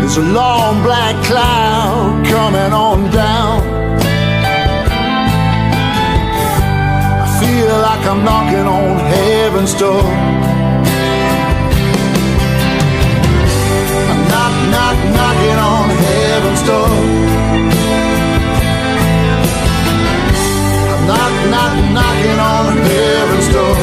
[0.00, 3.75] There's a long black cloud coming on down.
[7.66, 10.04] feel like I'm knocking on heaven's door.
[14.10, 16.90] I'm knock, knock, knocking on heaven's door.
[20.92, 23.76] I'm knock, knock, knocking on heaven's door.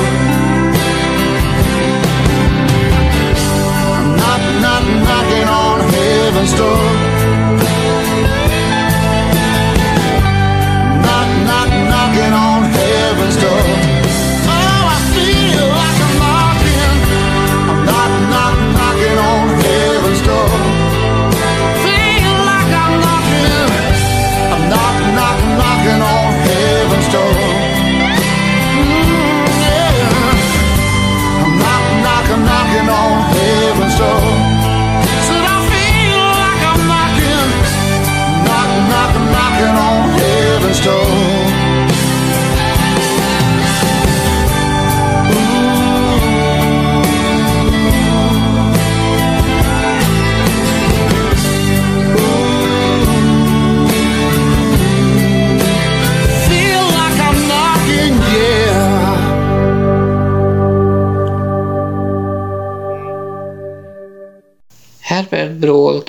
[4.00, 7.03] I'm knock, knock, knocking on heaven's door.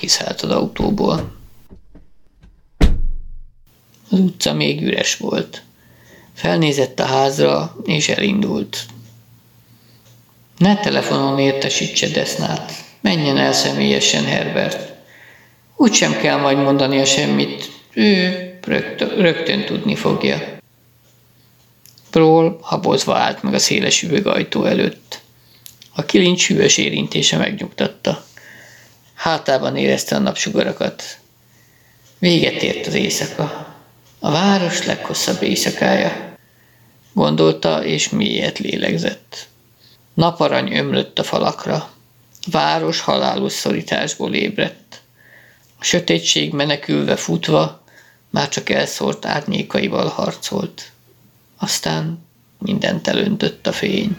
[0.04, 1.32] Kiszállt az autóból.
[4.10, 5.62] Az utca még üres volt.
[6.34, 8.86] Felnézett a házra, és elindult.
[10.58, 12.72] Ne telefonon értesítse Desznát.
[13.00, 14.92] Menjen el személyesen Herbert.
[15.76, 17.70] Úgy sem kell majd mondania semmit.
[17.92, 20.58] Ő rögtön, rögtön tudni fogja.
[22.10, 25.20] Brawl habozva állt meg a széles üvegajtó előtt.
[25.94, 28.23] A kilincs hűvös érintése megnyugtatta.
[29.14, 31.18] Hátában érezte a napsugarakat.
[32.18, 33.74] Véget ért az éjszaka.
[34.18, 36.36] A város leghosszabb éjszakája.
[37.12, 39.46] Gondolta, és mélyet lélegzett.
[40.14, 41.90] Naparany ömlött a falakra.
[42.50, 45.02] Város halálos szorításból ébredt.
[45.78, 47.84] A sötétség menekülve futva
[48.30, 50.90] már csak elszórt árnyékaival harcolt.
[51.58, 52.26] Aztán
[52.58, 54.16] mindent elöntött a fény.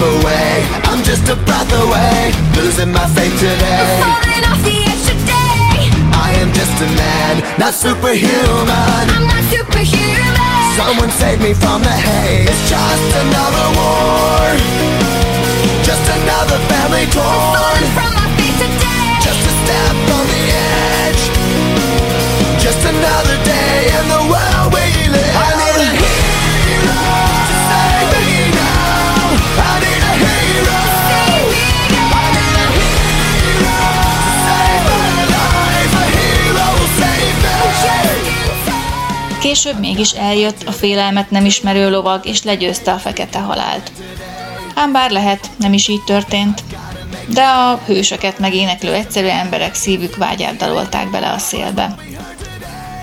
[0.00, 3.84] Away, I'm just a breath away, losing my faith today.
[4.00, 5.92] Falling off the edge today.
[6.16, 9.04] I am just a man, not superhuman.
[9.12, 10.74] I'm not superhuman.
[10.76, 12.48] Someone save me from the haze.
[12.48, 14.44] It's just another war,
[15.84, 17.04] just another family
[39.62, 43.92] Később mégis eljött a félelmet nem ismerő lovag, és legyőzte a fekete halált.
[44.74, 46.62] Ám bár lehet, nem is így történt,
[47.26, 51.94] de a hősöket megéneklő egyszerű emberek szívük vágyát dalolták bele a szélbe.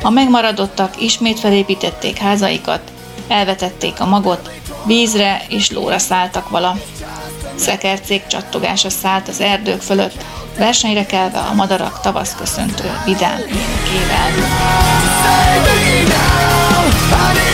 [0.02, 2.92] A megmaradottak ismét felépítették házaikat,
[3.28, 4.52] elvetették a magot,
[4.86, 6.78] vízre és lóra szálltak vala.
[7.56, 10.26] Szekercék csattogása szállt az erdők fölött,
[10.58, 14.32] versenyre kelve a madarak tavasz köszöntő vidám énekével.
[15.12, 16.46] A
[17.12, 17.16] a.
[17.16, 17.48] A.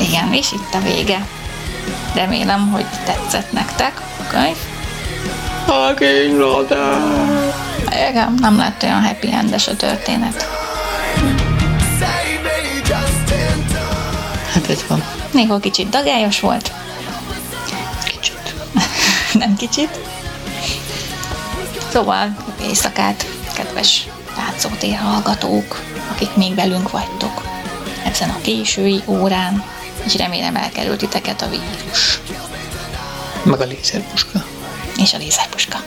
[0.00, 1.26] Igen, és itt a vége.
[2.14, 4.56] Remélem, hogy tetszett nektek a könyv.
[8.10, 10.46] Igen, nem lett olyan happy endes a történet.
[11.98, 13.73] Save me just in time.
[14.54, 15.04] Hát ez van.
[15.32, 16.72] Néhol kicsit dagályos volt,
[18.04, 18.54] Kicsit.
[19.42, 19.98] nem kicsit.
[21.92, 25.80] Szóval éjszakát, kedves látszótér hallgatók,
[26.10, 27.42] akik még velünk vagytok
[28.04, 29.64] ezen a késői órán,
[30.04, 32.20] és remélem elkerült titeket a vírus
[33.42, 34.44] Meg a lézerpuska.
[34.96, 35.78] és a lézerpuska.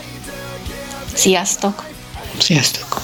[1.13, 1.83] Sziasztok!
[2.39, 3.01] Sziasztok!